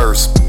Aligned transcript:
thirst. 0.00 0.39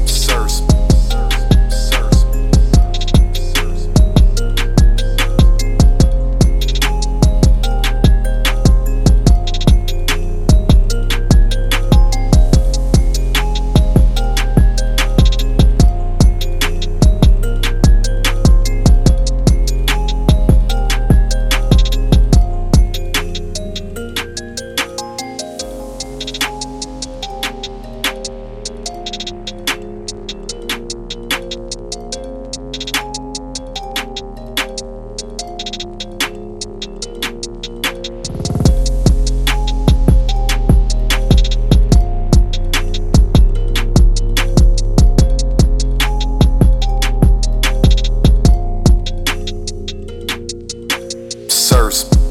Sirs. 51.62 52.21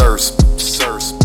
Sirs. 0.00 0.32
Sirs. 0.56 1.19